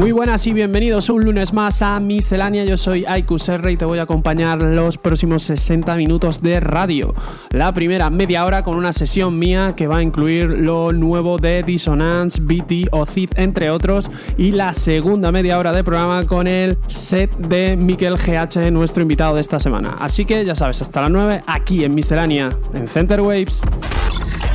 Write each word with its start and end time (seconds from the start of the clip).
Muy 0.00 0.12
buenas 0.12 0.46
y 0.46 0.54
bienvenidos 0.54 1.10
un 1.10 1.26
lunes 1.26 1.52
más 1.52 1.82
a 1.82 2.00
Miscelánea. 2.00 2.64
Yo 2.64 2.78
soy 2.78 3.04
Aikus 3.04 3.46
R 3.50 3.70
y 3.70 3.76
te 3.76 3.84
voy 3.84 3.98
a 3.98 4.04
acompañar 4.04 4.62
los 4.62 4.96
próximos 4.96 5.42
60 5.42 5.94
minutos 5.96 6.40
de 6.40 6.58
radio. 6.58 7.14
La 7.50 7.74
primera 7.74 8.08
media 8.08 8.46
hora 8.46 8.62
con 8.62 8.78
una 8.78 8.94
sesión 8.94 9.38
mía 9.38 9.74
que 9.76 9.86
va 9.86 9.98
a 9.98 10.02
incluir 10.02 10.44
lo 10.44 10.90
nuevo 10.92 11.36
de 11.36 11.62
Dissonance, 11.62 12.40
BT 12.40 12.88
o 12.92 13.04
Cid, 13.04 13.28
entre 13.36 13.68
otros. 13.68 14.10
Y 14.38 14.52
la 14.52 14.72
segunda 14.72 15.32
media 15.32 15.58
hora 15.58 15.70
de 15.70 15.84
programa 15.84 16.24
con 16.24 16.46
el 16.46 16.78
set 16.88 17.36
de 17.36 17.76
Mikel 17.76 18.14
GH, 18.14 18.70
nuestro 18.70 19.02
invitado 19.02 19.34
de 19.34 19.42
esta 19.42 19.60
semana. 19.60 19.98
Así 19.98 20.24
que 20.24 20.46
ya 20.46 20.54
sabes, 20.54 20.80
hasta 20.80 21.02
las 21.02 21.10
9 21.10 21.42
aquí 21.46 21.84
en 21.84 21.94
Miscelánea, 21.94 22.48
en 22.72 22.88
Center 22.88 23.20
Waves. 23.20 23.60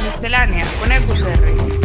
Miscelánea 0.04 0.66
con 0.82 0.92
Aikus 0.92 1.22
R. 1.22 1.85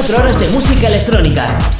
24 0.00 0.16
horas 0.16 0.38
de 0.38 0.48
música 0.48 0.86
electrónica. 0.86 1.79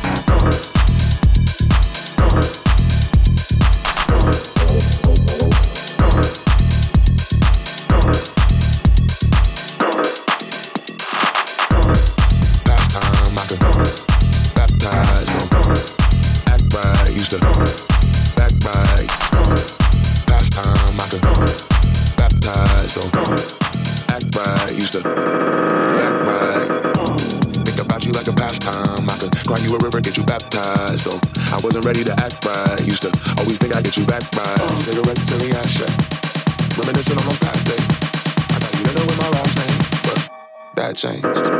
wasn't 31.80 31.96
ready 31.96 32.04
to 32.04 32.24
act 32.24 32.44
right. 32.44 32.86
Used 32.86 33.02
to 33.02 33.34
always 33.38 33.58
think 33.58 33.74
I'd 33.76 33.84
get 33.84 33.96
you 33.96 34.04
back 34.06 34.22
right. 34.34 34.78
cigarette, 34.78 35.18
Cigarettes 35.18 35.32
in 35.32 35.50
the 35.50 35.58
ashtray. 35.58 35.92
Reminiscing 36.78 37.18
on 37.18 37.26
my 37.26 37.36
past 37.40 37.66
day. 37.66 37.82
I 38.54 38.58
thought 38.58 38.74
you'd 38.78 38.94
know 38.96 39.04
what 39.04 39.18
my 39.18 39.30
last 39.38 39.56
name, 39.56 39.78
but 40.04 40.76
that 40.76 40.96
changed. 40.96 41.59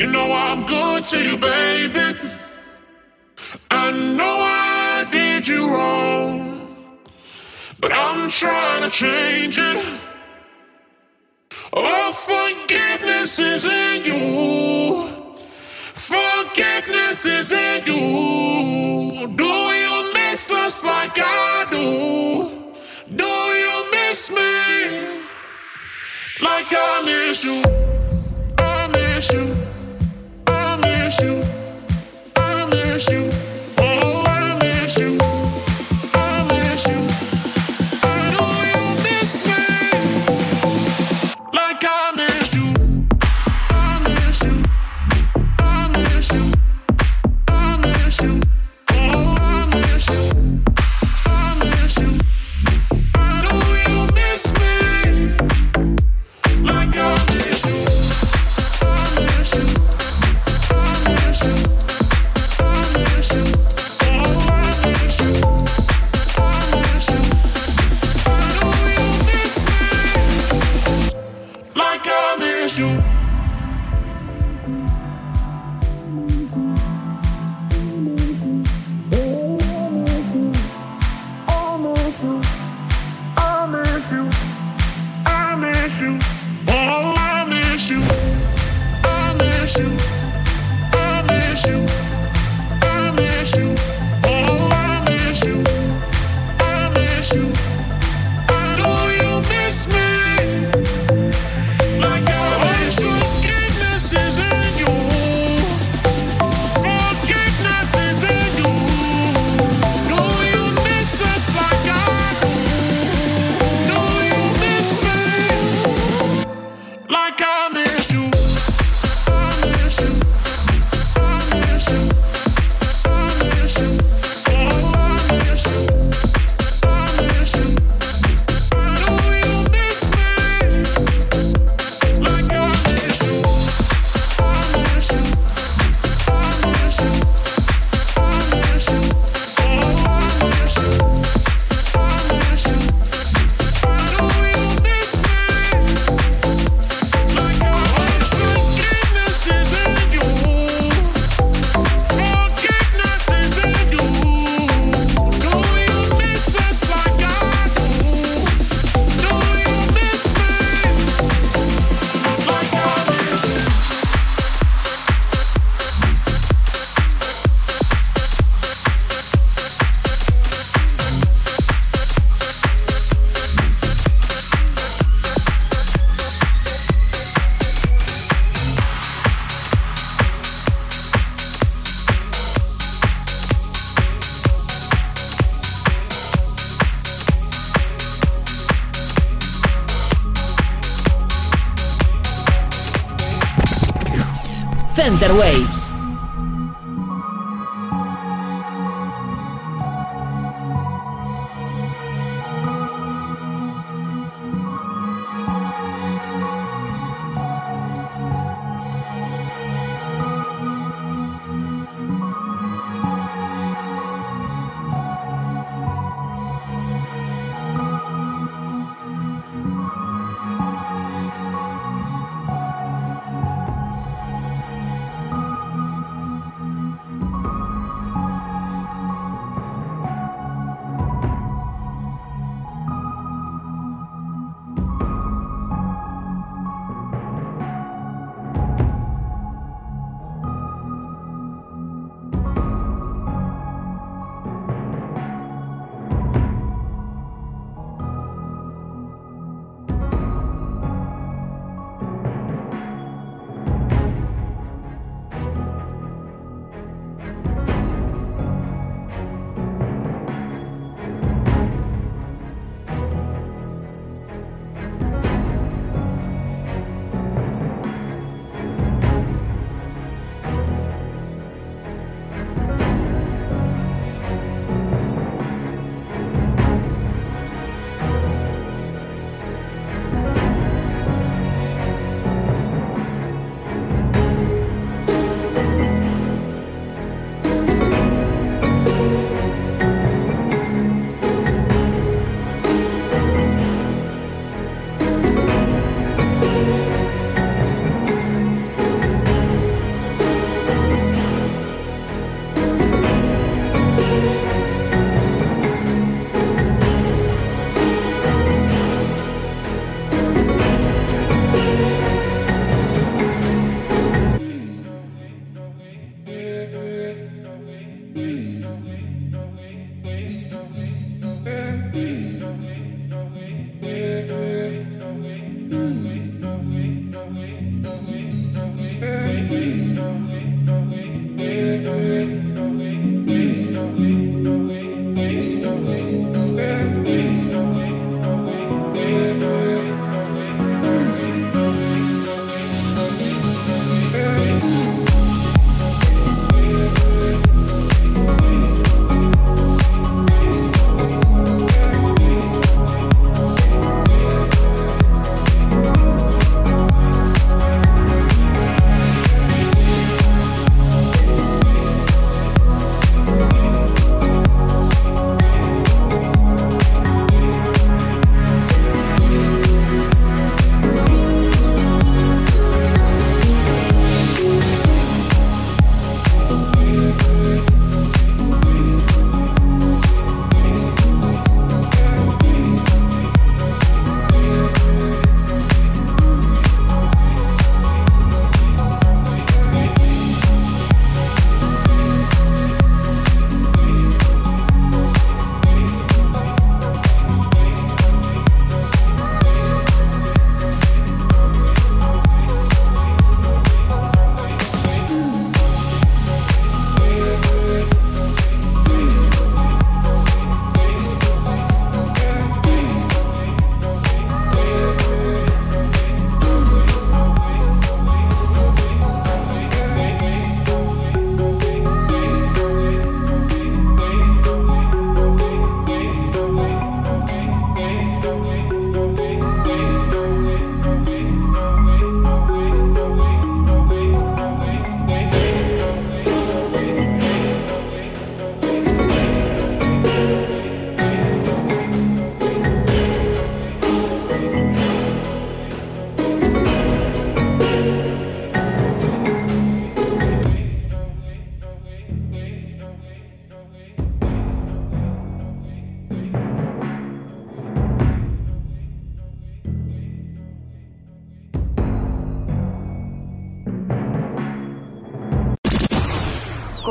You 0.00 0.06
know 0.06 0.32
I'm 0.32 0.64
good 0.64 1.04
to 1.08 1.18
you, 1.22 1.36
baby. 1.36 2.18
I 3.70 3.92
know 3.92 4.34
I 4.40 5.04
did 5.12 5.46
you 5.46 5.68
wrong, 5.74 6.96
but 7.82 7.92
I'm 7.92 8.30
trying 8.30 8.82
to 8.84 8.88
change 8.88 9.58
it. 9.58 10.00
Oh, 11.74 12.12
forgiveness 12.14 13.38
is 13.38 13.66
in 13.66 14.04
you. 14.04 15.06
Forgiveness 15.92 17.26
is 17.26 17.52
in 17.52 17.84
you. 17.84 19.26
Do 19.36 19.52
you 19.84 20.14
miss 20.14 20.50
us 20.50 20.82
like 20.82 21.12
I 21.14 21.66
do? 21.70 22.72
Do 23.16 23.32
you 23.64 23.90
miss 23.92 24.30
me 24.30 25.20
like 26.40 26.72
I 26.72 27.02
miss 27.04 27.44
you? 27.44 27.62
I 28.56 28.88
miss 28.88 29.30
you. 29.34 29.79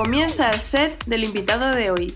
Comienza 0.10 0.50
el 0.50 0.60
set 0.60 1.06
del 1.06 1.24
invitado 1.24 1.70
de 1.70 1.92
hoy. 1.92 2.16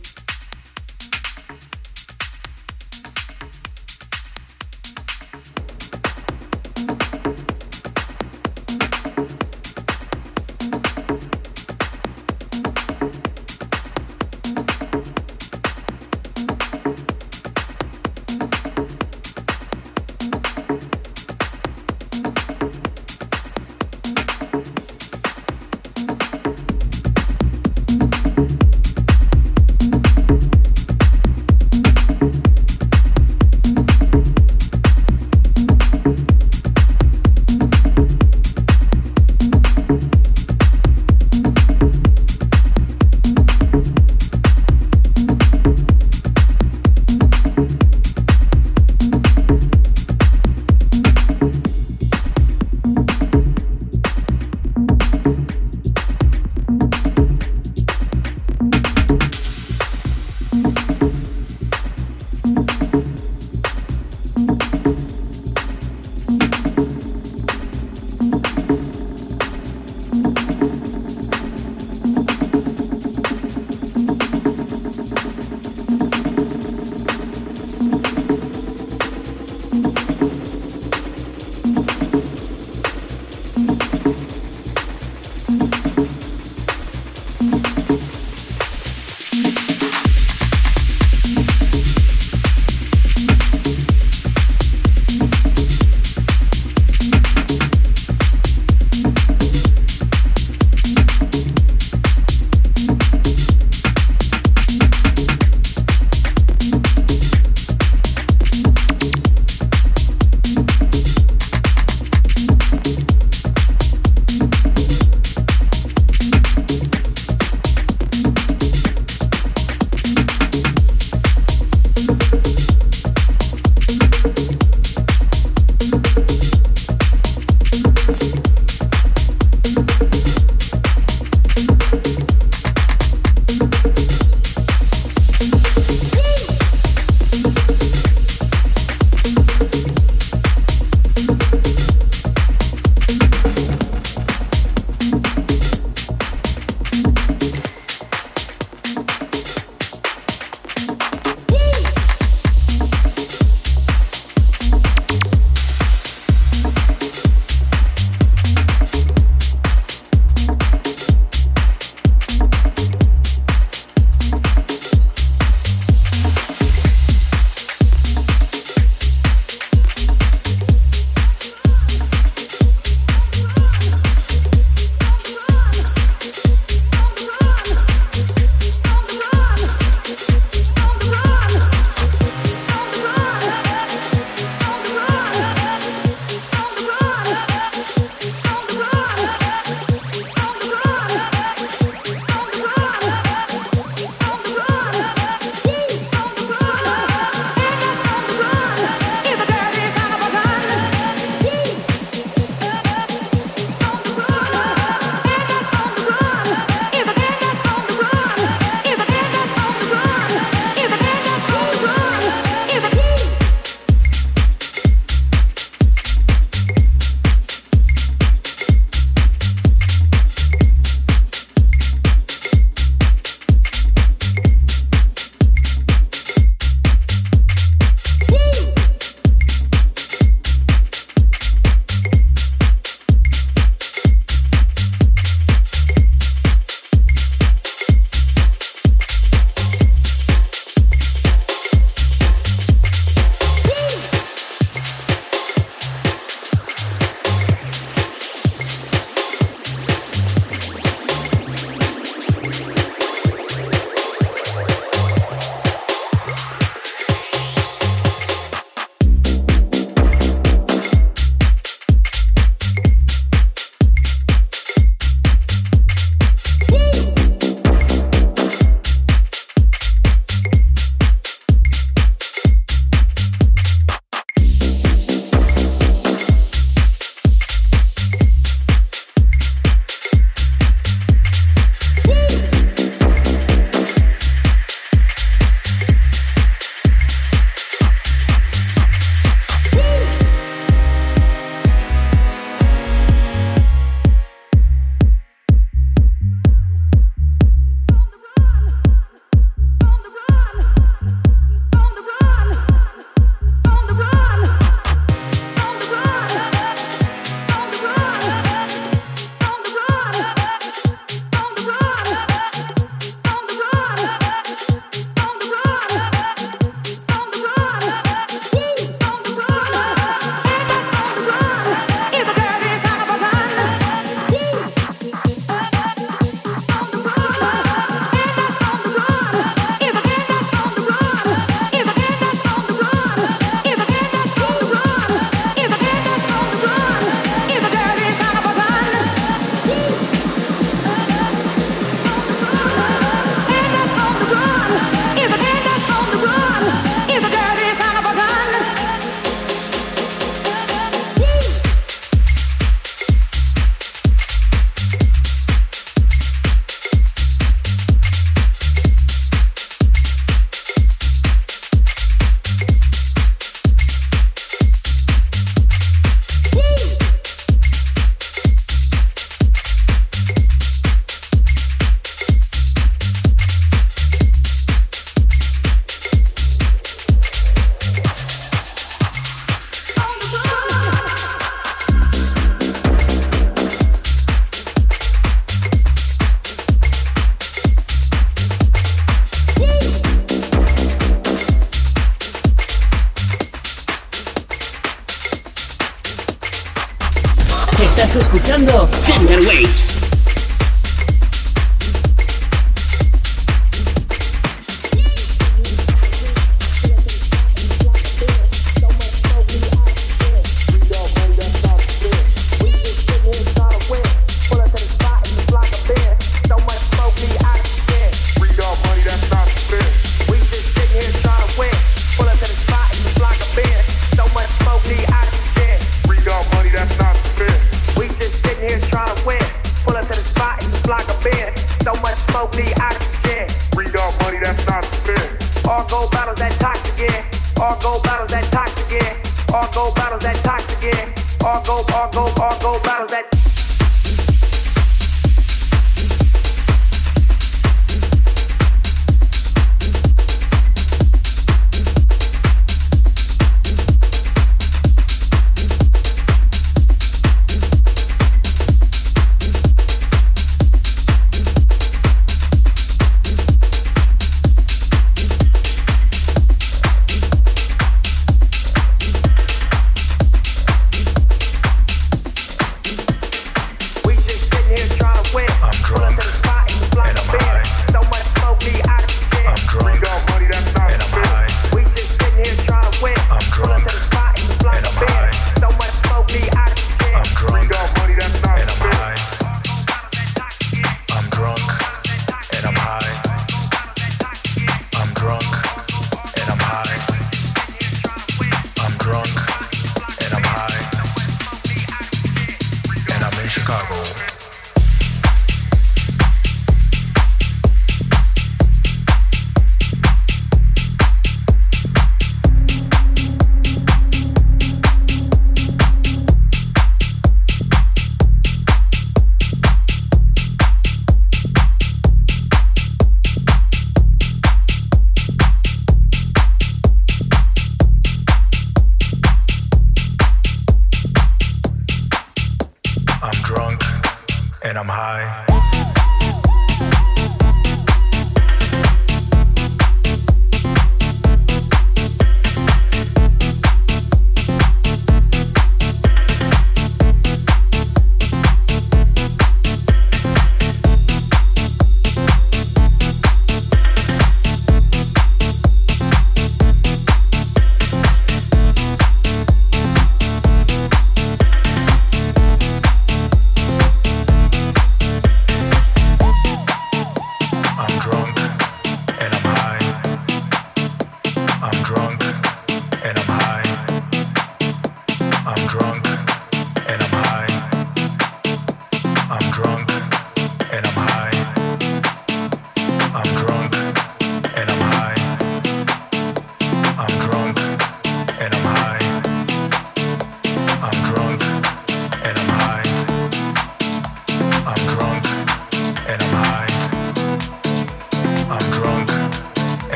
all 437.74 437.98
go 437.98 438.02
bottles 438.04 438.32
that 438.32 438.44
toxic, 438.52 439.02
yeah. 439.02 439.56
All 439.56 439.68
gold 439.74 439.96
bottles 439.96 440.22
that 440.24 440.36
toxic, 440.44 440.94
yeah. 440.94 441.48
All 441.48 441.64
gold, 441.64 441.90
all 441.92 442.10
all 442.16 442.80
bottles 442.82 443.12
that 443.12 443.33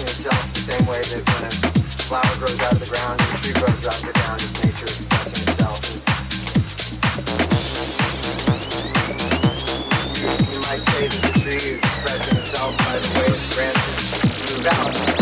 in 0.00 0.06
itself 0.06 0.52
the 0.54 0.60
same 0.60 0.86
way 0.86 1.00
that 1.00 1.20
when 1.28 1.44
a 1.44 1.50
flower 2.08 2.36
grows 2.38 2.58
out 2.60 2.72
of 2.72 2.80
the 2.80 2.88
ground 2.88 3.20
and 3.20 3.28
a 3.28 3.42
tree 3.42 3.52
grows 3.52 3.84
out 3.84 4.00
of 4.00 4.06
the 4.08 4.12
ground, 4.16 4.40
it's 4.40 4.64
nature 4.64 4.88
expressing 4.88 5.44
itself. 5.44 5.80
You, 10.16 10.30
you 10.54 10.60
might 10.64 10.80
say 10.88 11.04
that 11.04 11.20
the 11.20 11.40
tree 11.40 11.60
is 11.60 11.84
expressing 11.84 12.38
itself 12.38 12.72
by 12.78 12.96
the 12.96 13.08
way 13.18 13.28
its 13.28 13.54
branches 13.54 14.56
move 14.56 14.66
out. 14.66 15.19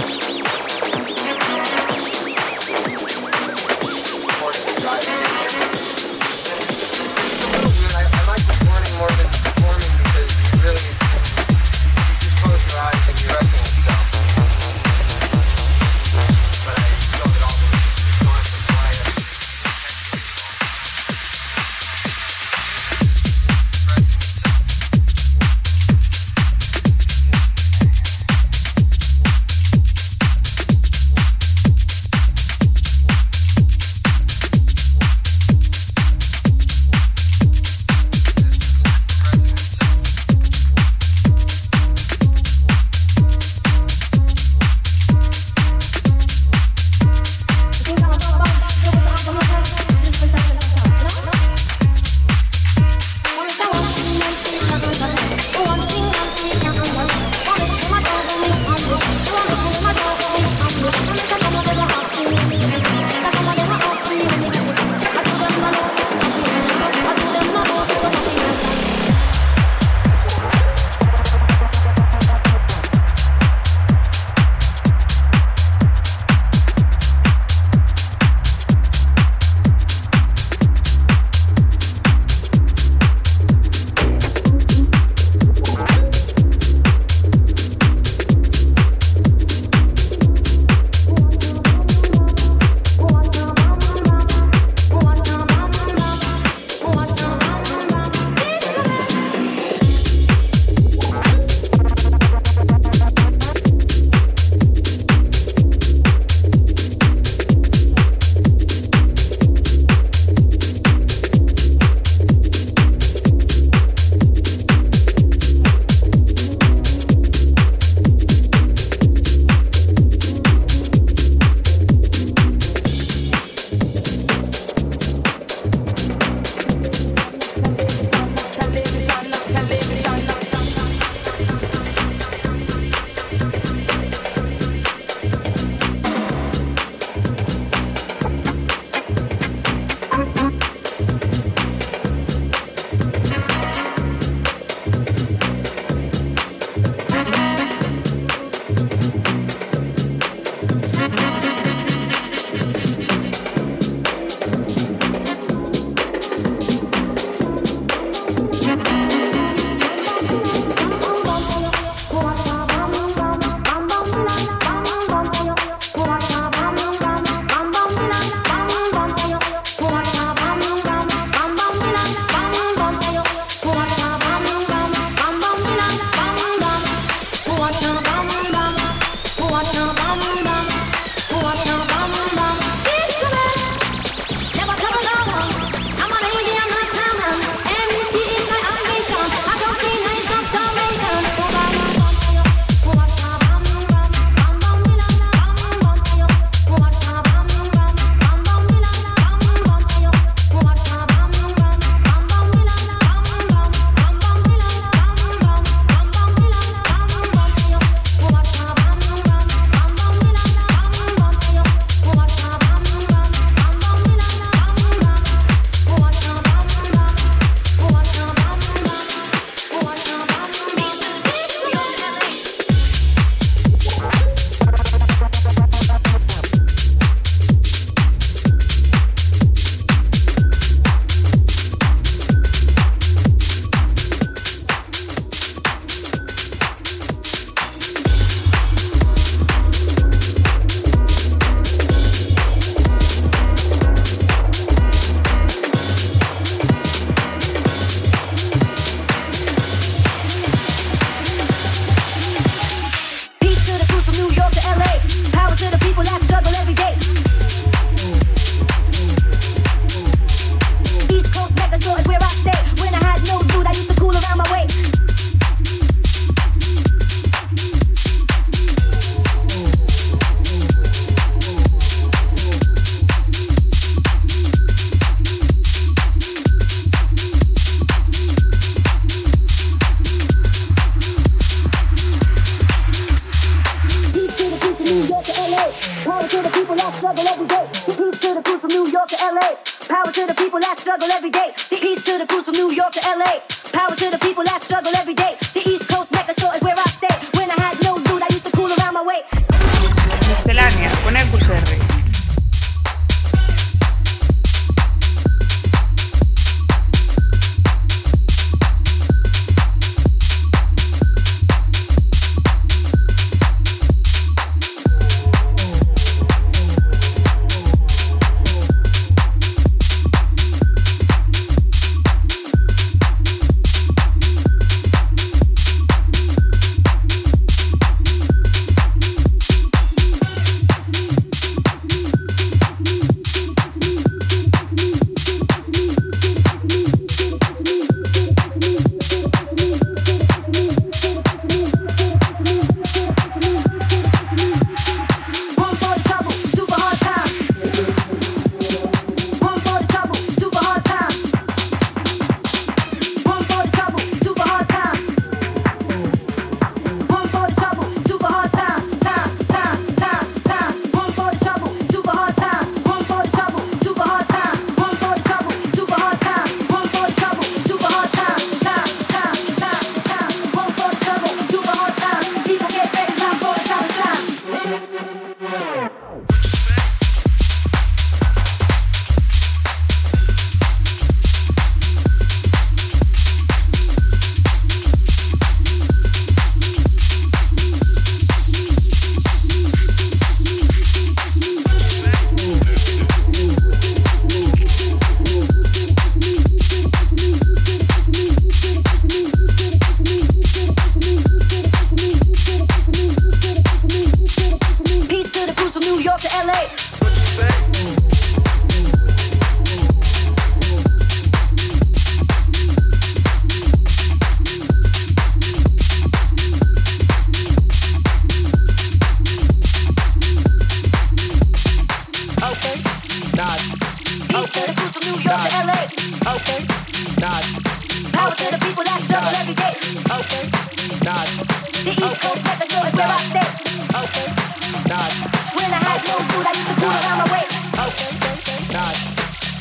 Okay, 438.79 438.85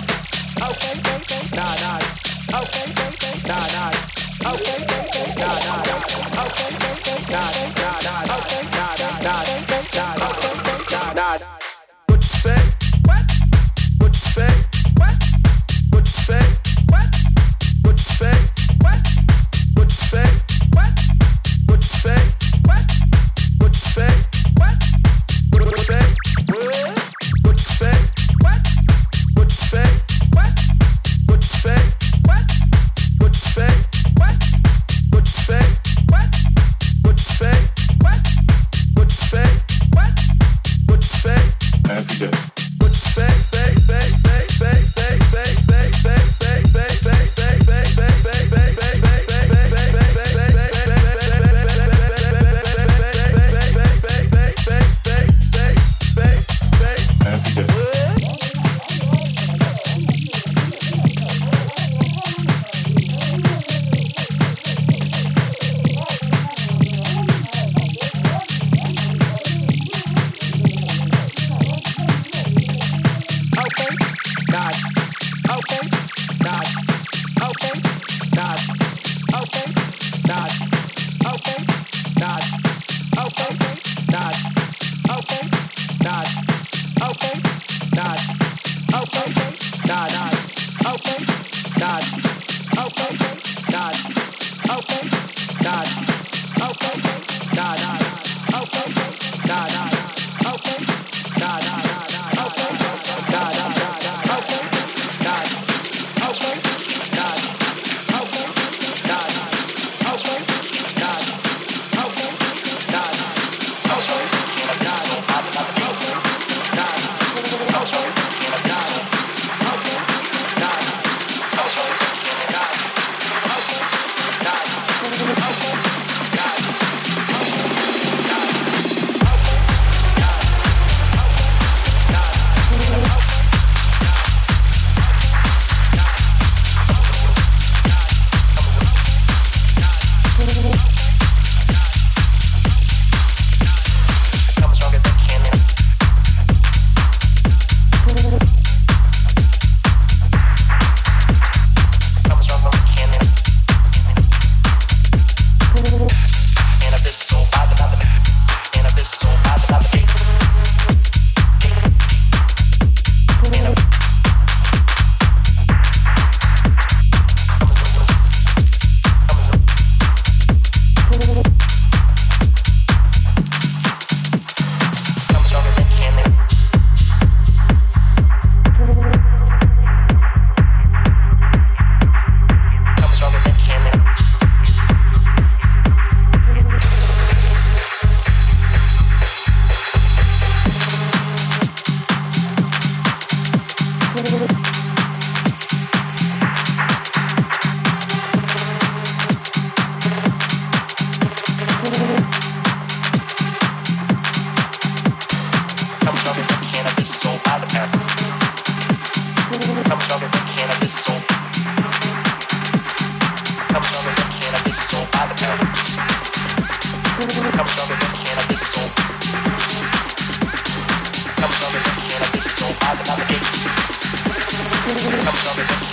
another. 225.27 225.86